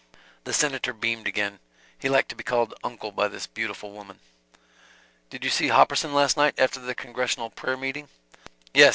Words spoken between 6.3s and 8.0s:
night after the congressional prayer